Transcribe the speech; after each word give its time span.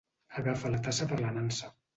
Agafa 0.41 0.71
la 0.77 0.81
tassa 0.89 1.09
per 1.13 1.23
la 1.27 1.37
nansa. 1.39 1.75